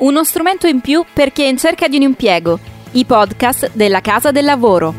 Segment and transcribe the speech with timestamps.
[0.00, 2.58] Uno strumento in più per chi è in cerca di un impiego.
[2.92, 4.94] I podcast della Casa del Lavoro.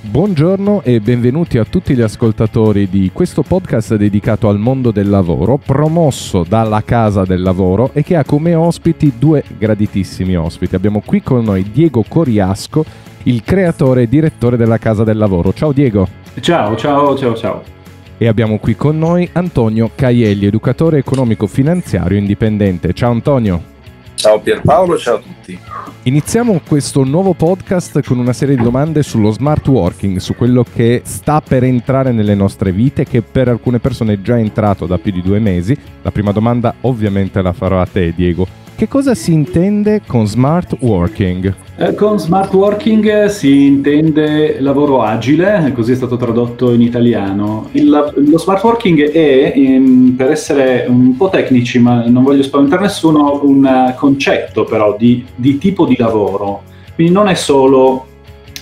[0.00, 5.58] Buongiorno e benvenuti a tutti gli ascoltatori di questo podcast dedicato al mondo del lavoro,
[5.58, 10.74] promosso dalla Casa del Lavoro e che ha come ospiti due graditissimi ospiti.
[10.74, 12.82] Abbiamo qui con noi Diego Coriasco,
[13.24, 15.52] il creatore e direttore della Casa del Lavoro.
[15.52, 16.08] Ciao Diego.
[16.40, 17.83] Ciao, ciao, ciao, ciao.
[18.16, 22.92] E abbiamo qui con noi Antonio Caielli, educatore economico finanziario indipendente.
[22.92, 23.72] Ciao Antonio.
[24.14, 25.58] Ciao Pierpaolo, ciao a tutti.
[26.04, 31.02] Iniziamo questo nuovo podcast con una serie di domande sullo smart working, su quello che
[31.04, 35.12] sta per entrare nelle nostre vite, che per alcune persone è già entrato da più
[35.12, 35.76] di due mesi.
[36.02, 38.63] La prima domanda ovviamente la farò a te Diego.
[38.76, 41.54] Che cosa si intende con smart working?
[41.76, 47.68] Eh, con smart working si intende lavoro agile, così è stato tradotto in italiano.
[47.70, 52.82] Il, lo smart working è, in, per essere un po' tecnici, ma non voglio spaventare
[52.82, 56.62] nessuno, un concetto però di, di tipo di lavoro.
[56.96, 58.06] Quindi non è solo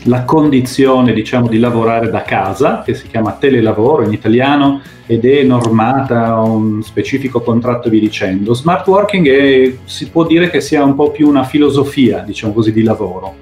[0.04, 5.42] la condizione diciamo, di lavorare da casa, che si chiama telelavoro in italiano ed è
[5.42, 8.54] normata un specifico contratto via dicendo.
[8.54, 12.72] Smart working è, si può dire che sia un po' più una filosofia diciamo così,
[12.72, 13.34] di lavoro.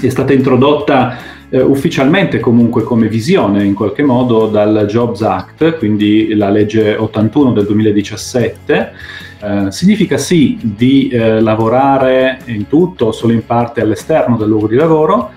[0.00, 1.16] È stata introdotta
[1.48, 7.52] eh, ufficialmente comunque come visione in qualche modo dal Jobs Act, quindi la legge 81
[7.52, 8.92] del 2017.
[9.38, 14.66] Eh, significa sì di eh, lavorare in tutto o solo in parte all'esterno del luogo
[14.66, 15.30] di lavoro,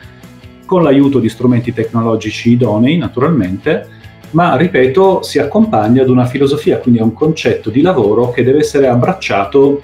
[0.70, 3.88] con l'aiuto di strumenti tecnologici idonei naturalmente,
[4.32, 8.60] ma ripeto si accompagna ad una filosofia, quindi a un concetto di lavoro che deve
[8.60, 9.82] essere abbracciato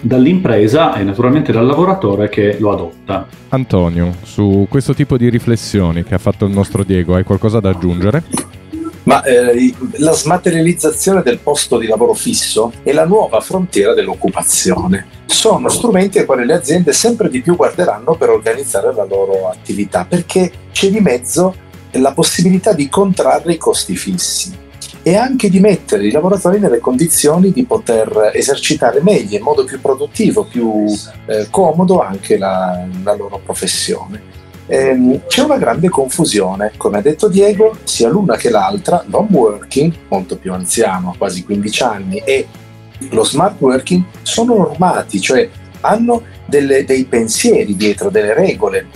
[0.00, 3.28] dall'impresa e naturalmente dal lavoratore che lo adotta.
[3.50, 7.70] Antonio, su questo tipo di riflessioni che ha fatto il nostro Diego, hai qualcosa da
[7.70, 8.24] aggiungere?
[9.04, 15.06] Ma eh, la smaterializzazione del posto di lavoro fisso è la nuova frontiera dell'occupazione.
[15.26, 20.04] Sono strumenti ai quali le aziende sempre di più guarderanno per organizzare la loro attività,
[20.04, 21.54] perché c'è di mezzo
[21.92, 24.66] la possibilità di contrarre i costi fissi
[25.02, 29.80] e anche di mettere i lavoratori nelle condizioni di poter esercitare meglio, in modo più
[29.80, 30.84] produttivo, più
[31.26, 34.36] eh, comodo anche la, la loro professione
[34.68, 36.72] ehm, c'è una grande confusione.
[36.76, 41.82] Come ha detto Diego, sia l'una che l'altra, l'home working, molto più anziano, quasi 15
[41.82, 42.46] anni, e
[43.10, 45.48] lo smart working sono normati, cioè
[45.80, 48.86] hanno delle, dei pensieri dietro, delle regole.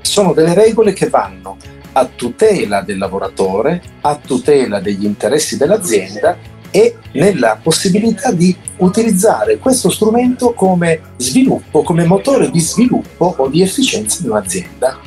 [0.00, 1.56] Sono delle regole che vanno
[1.92, 6.36] a tutela del lavoratore, a tutela degli interessi dell'azienda
[6.70, 13.62] e nella possibilità di utilizzare questo strumento come sviluppo, come motore di sviluppo o di
[13.62, 14.98] efficienza di un'azienda.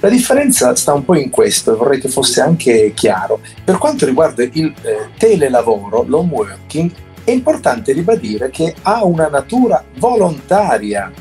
[0.00, 3.40] La differenza sta un po' in questo, vorrei che fosse anche chiaro.
[3.62, 6.90] Per quanto riguarda il eh, telelavoro, l'home working,
[7.22, 11.12] è importante ribadire che ha una natura volontaria.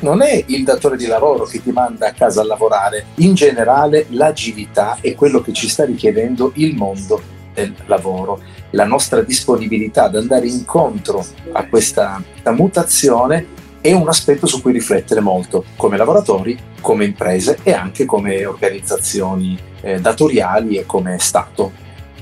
[0.00, 4.06] Non è il datore di lavoro che ti manda a casa a lavorare, in generale
[4.08, 8.40] l'agilità è quello che ci sta richiedendo il mondo del lavoro.
[8.70, 12.22] La nostra disponibilità ad andare incontro a questa
[12.54, 18.44] mutazione è un aspetto su cui riflettere molto come lavoratori, come imprese e anche come
[18.44, 21.72] organizzazioni eh, datoriali e come Stato.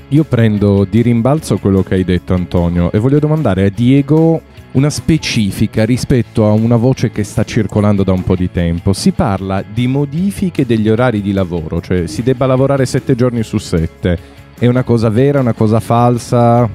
[0.09, 4.41] Io prendo di rimbalzo quello che hai detto Antonio e voglio domandare a Diego
[4.71, 8.93] una specifica rispetto a una voce che sta circolando da un po' di tempo.
[8.93, 13.57] Si parla di modifiche degli orari di lavoro, cioè si debba lavorare sette giorni su
[13.57, 14.37] sette.
[14.59, 16.69] È una cosa vera, una cosa falsa?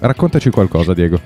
[0.00, 1.20] Raccontaci qualcosa Diego.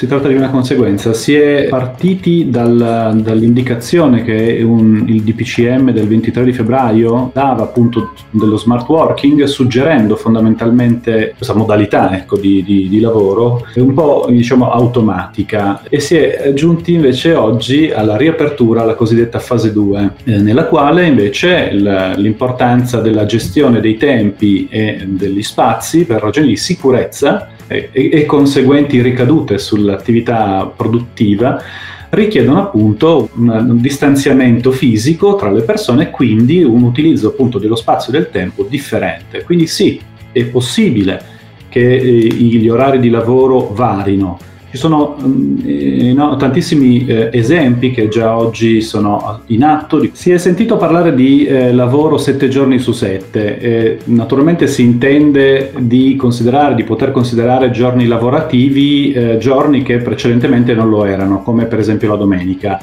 [0.00, 1.12] Si tratta di una conseguenza.
[1.12, 8.14] Si è partiti dal, dall'indicazione che un, il DPCM del 23 di febbraio dava appunto
[8.30, 14.70] dello smart working, suggerendo fondamentalmente questa modalità ecco, di, di, di, lavoro un po' diciamo
[14.70, 20.64] automatica e si è giunti invece oggi alla riapertura, alla cosiddetta fase 2, eh, nella
[20.64, 28.10] quale invece l'importanza della gestione dei tempi e degli spazi per ragioni di sicurezza e,
[28.12, 31.62] e conseguenti ricadute sull'attività produttiva
[32.10, 38.12] richiedono appunto un, distanziamento fisico tra le persone e quindi un utilizzo appunto dello spazio
[38.12, 39.44] e del tempo differente.
[39.44, 40.00] Quindi sì,
[40.32, 41.22] è possibile
[41.68, 44.38] che eh, gli orari di lavoro varino,
[44.70, 45.16] ci sono
[45.64, 50.00] eh, no, tantissimi eh, esempi che già oggi sono in atto.
[50.12, 53.98] Si è sentito parlare di eh, lavoro sette giorni su sette.
[54.04, 60.88] naturalmente si intende di considerare, di poter considerare giorni lavorativi eh, giorni che precedentemente non
[60.88, 62.78] lo erano, come per esempio la domenica.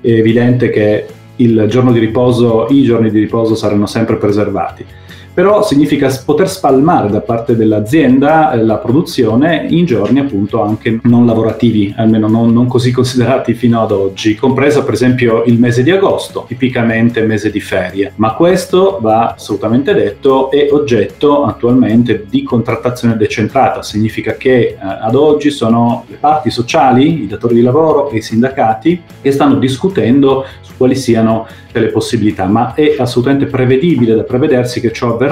[0.00, 1.06] È evidente che
[1.36, 4.84] il giorno di riposo, i giorni di riposo saranno sempre preservati
[5.38, 11.26] però significa poter spalmare da parte dell'azienda eh, la produzione in giorni appunto anche non
[11.26, 15.92] lavorativi, almeno non, non, così considerati fino ad oggi, compreso per esempio il mese di
[15.92, 23.16] agosto, tipicamente mese di ferie, ma questo va assolutamente detto è oggetto attualmente di contrattazione
[23.16, 28.16] decentrata, significa che eh, ad oggi sono le parti sociali, i datori di lavoro e
[28.16, 34.22] i sindacati che stanno discutendo su quali siano delle possibilità, ma è assolutamente prevedibile da
[34.22, 35.27] prevedersi che ciò avverrà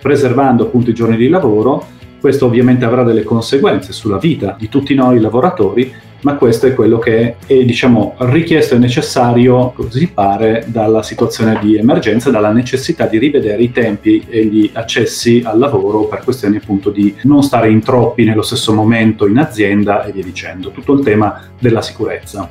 [0.00, 1.98] preservando appunto i giorni di lavoro.
[2.20, 5.90] Questo ovviamente avrà delle conseguenze sulla vita di tutti noi lavoratori,
[6.22, 11.76] ma questo è quello che è diciamo, richiesto e necessario, così pare, dalla situazione di
[11.76, 16.90] emergenza, dalla necessità di rivedere i tempi e gli accessi al lavoro per questioni appunto
[16.90, 20.70] di non stare in troppi nello stesso momento in azienda e via dicendo.
[20.72, 22.50] Tutto il tema della sicurezza.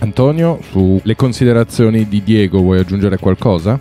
[0.00, 3.80] Antonio, sulle considerazioni di Diego vuoi aggiungere qualcosa?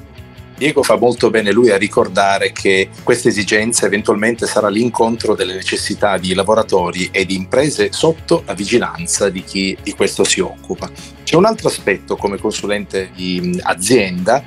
[0.57, 6.17] Diego fa molto bene lui a ricordare che questa esigenza eventualmente sarà l'incontro delle necessità
[6.17, 10.89] di lavoratori e di imprese sotto la vigilanza di chi di questo si occupa.
[11.23, 14.43] C'è un altro aspetto come consulente di azienda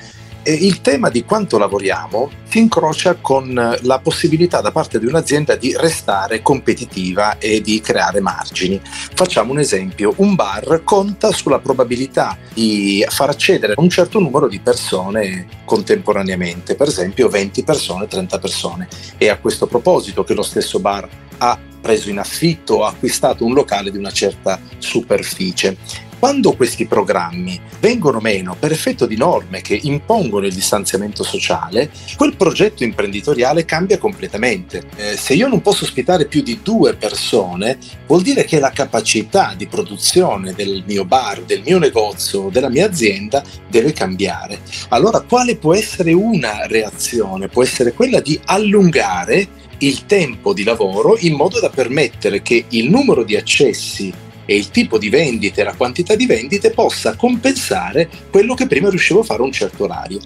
[0.53, 5.77] il tema di quanto lavoriamo si incrocia con la possibilità da parte di un'azienda di
[5.77, 8.81] restare competitiva e di creare margini.
[8.83, 14.61] Facciamo un esempio, un bar conta sulla probabilità di far accedere un certo numero di
[14.61, 18.89] persone contemporaneamente, per esempio 20 persone, 30 persone.
[19.19, 21.09] E a questo proposito che lo stesso bar
[21.39, 27.61] ha preso in affitto o acquistato un locale di una certa superficie quando questi programmi
[27.81, 33.99] vengono meno per effetto di norme che impongono il distanziamento sociale, quel progetto imprenditoriale cambia
[33.99, 34.83] completamente.
[34.97, 39.55] Eh, se io non posso ospitare più di due persone, vuol dire che la capacità
[39.57, 44.61] di produzione del mio bar, del mio negozio, della mia azienda deve cambiare.
[44.89, 47.49] Allora, quale può essere una reazione?
[47.49, 52.91] Può essere quella di allungare il tempo di lavoro in modo da permettere che il
[52.91, 54.13] numero di accessi
[54.51, 59.21] e il tipo di vendite, la quantità di vendite possa compensare quello che prima riuscivo
[59.21, 60.21] a fare a un certo orario.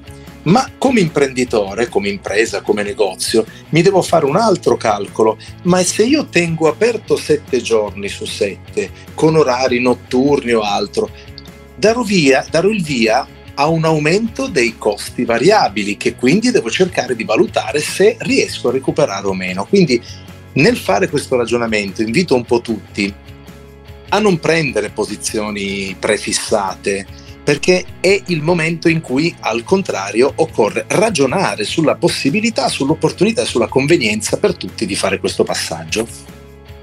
[0.45, 5.39] Ma come imprenditore, come impresa, come negozio, mi devo fare un altro calcolo.
[5.63, 11.11] Ma se io tengo aperto sette giorni su sette, con orari notturni o altro,
[11.75, 17.17] darò, via, darò il via a un aumento dei costi variabili che quindi devo cercare
[17.17, 19.65] di valutare se riesco a recuperare o meno.
[19.65, 20.01] Quindi
[20.53, 23.13] nel fare questo ragionamento invito un po' tutti
[24.14, 27.06] a non prendere posizioni prefissate,
[27.43, 33.69] perché è il momento in cui al contrario occorre ragionare sulla possibilità, sull'opportunità e sulla
[33.69, 36.06] convenienza per tutti di fare questo passaggio.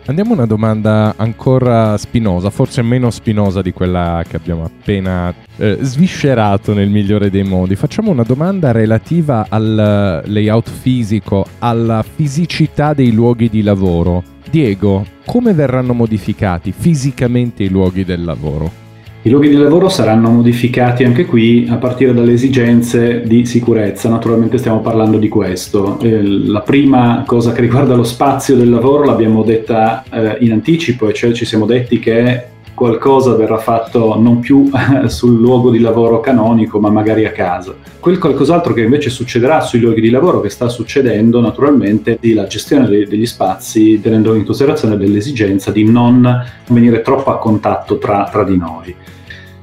[0.06, 5.78] Andiamo a una domanda ancora spinosa, forse meno spinosa di quella che abbiamo appena eh,
[5.81, 7.76] sviscerato nel migliore dei modi.
[7.76, 14.38] Facciamo una domanda relativa al layout fisico, alla fisicità dei luoghi di lavoro.
[14.50, 18.88] Diego, come verranno modificati fisicamente i luoghi del lavoro?
[19.22, 24.57] I luoghi di lavoro saranno modificati anche qui a partire dalle esigenze di sicurezza, naturalmente
[24.57, 26.00] stiamo parlando di questo.
[26.00, 31.10] Eh, la prima cosa che riguarda lo spazio del lavoro l'abbiamo detta eh, in anticipo,
[31.10, 32.44] e cioè ci siamo detti che
[32.80, 34.72] qualcosa verrà fatto non più
[35.08, 37.76] sul luogo di lavoro canonico, ma magari a casa.
[38.00, 42.48] Quel qualcos'altro che invece succederà sui luoghi di lavoro, che sta succedendo naturalmente, è la
[42.48, 48.46] gestione degli spazi, tenendo in considerazione dell'esigenza di non venire troppo a contatto tra, tra
[48.46, 48.96] di noi.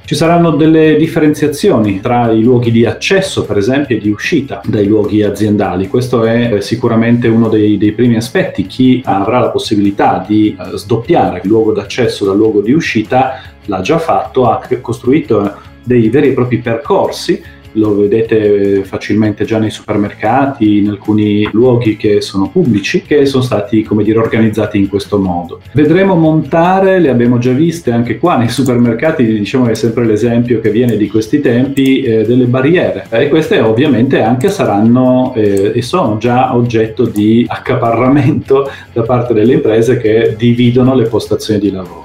[0.06, 4.86] Ci saranno delle differenziazioni tra i luoghi di accesso, per esempio, e di uscita dai
[4.86, 5.88] luoghi aziendali.
[5.88, 8.66] Questo è eh, sicuramente uno dei, dei primi aspetti.
[8.66, 13.80] Chi avrà la possibilità di eh, sdoppiare il luogo d'accesso dal luogo di uscita l'ha
[13.80, 17.42] già fatto, ha costruito dei veri e propri percorsi
[17.76, 23.83] lo vedete facilmente già nei supermercati, in alcuni luoghi che sono pubblici, che sono stati,
[23.83, 25.61] come dire, organizzati in questo modo.
[25.73, 30.61] Vedremo montare, le abbiamo già viste anche qua nei supermercati, diciamo che è sempre l'esempio
[30.61, 33.06] che viene di questi tempi, eh, delle barriere.
[33.11, 39.54] E queste ovviamente anche saranno eh, e sono già oggetto di accaparramento da parte delle
[39.54, 42.04] imprese che dividono le postazioni di lavoro.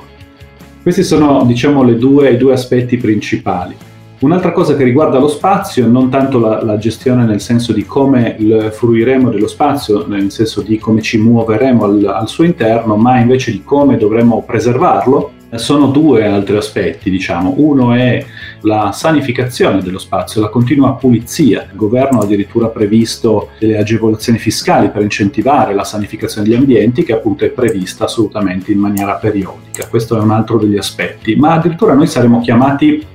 [0.81, 3.75] Questi sono, diciamo, due, i due aspetti principali.
[4.21, 8.37] Un'altra cosa che riguarda lo spazio, non tanto la, la gestione nel senso di come
[8.71, 13.51] fruiremo dello spazio, nel senso di come ci muoveremo al, al suo interno, ma invece
[13.51, 17.55] di come dovremo preservarlo, sono due altri aspetti, diciamo.
[17.57, 18.23] Uno è
[18.61, 21.67] la sanificazione dello spazio, la continua pulizia.
[21.71, 27.13] Il governo ha addirittura previsto delle agevolazioni fiscali per incentivare la sanificazione degli ambienti, che
[27.13, 29.87] appunto è prevista assolutamente in maniera periodica.
[29.87, 31.35] Questo è un altro degli aspetti.
[31.35, 33.05] Ma addirittura noi saremo chiamati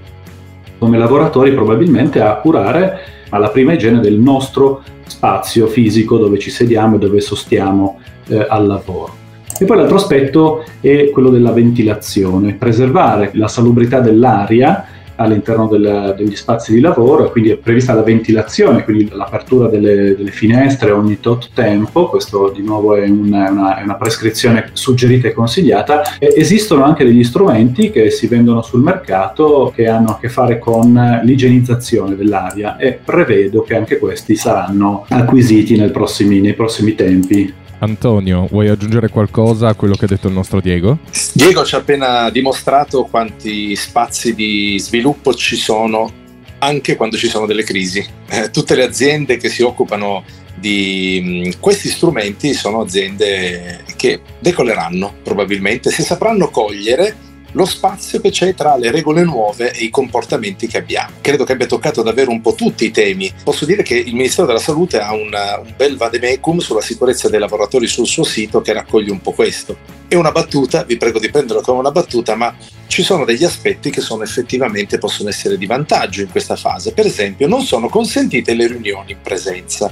[0.78, 2.99] come lavoratori probabilmente a curare
[3.30, 8.66] alla prima igiene del nostro spazio fisico dove ci sediamo e dove sostiamo eh, al
[8.66, 9.25] lavoro.
[9.59, 14.85] E poi l'altro aspetto è quello della ventilazione, preservare la salubrità dell'aria
[15.17, 20.31] all'interno del, degli spazi di lavoro, quindi è prevista la ventilazione, quindi l'apertura delle, delle
[20.31, 25.33] finestre ogni tot tempo, questo di nuovo è una, una, è una prescrizione suggerita e
[25.33, 26.03] consigliata.
[26.19, 30.59] E esistono anche degli strumenti che si vendono sul mercato che hanno a che fare
[30.59, 37.65] con l'igienizzazione dell'aria e prevedo che anche questi saranno acquisiti prossimi, nei prossimi tempi.
[37.78, 40.99] Antonio, vuoi aggiungere qualcosa a quello che ha detto il nostro Diego?
[41.35, 46.25] Diego ci ha appena dimostrato quanti spazi di sviluppo ci sono
[46.59, 48.04] anche quando ci sono delle crisi.
[48.28, 55.16] Eh, tutte le aziende che si occupano di mh, questi strumenti sono aziende che decoleranno
[55.23, 57.25] probabilmente se sapranno cogliere
[57.57, 61.15] lo spazio che c'è tra le regole nuove e i comportamenti che abbiamo.
[61.23, 63.33] Credo che abbia toccato davvero un po' tutti i temi.
[63.43, 67.41] Posso dire che il Ministero della Salute ha una, un bel vademecum sulla sicurezza dei
[67.41, 69.79] lavoratori sul suo sito che raccoglie un po' questo.
[70.07, 72.55] È una battuta, vi prego di prenderla come una battuta, ma
[72.89, 76.93] ci sono degli aspetti che sono effettivamente possono essere di vantaggio in questa fase.
[76.93, 79.91] Per esempio, non sono consentite le riunioni in presenza.